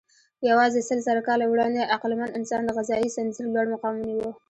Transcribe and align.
یواځې 0.49 0.81
سلزره 0.89 1.21
کاله 1.27 1.45
وړاندې 1.47 1.89
عقلمن 1.95 2.29
انسان 2.37 2.61
د 2.65 2.69
غذایي 2.77 3.09
ځنځير 3.15 3.45
لوړ 3.53 3.65
مقام 3.73 3.93
ونیو. 3.97 4.29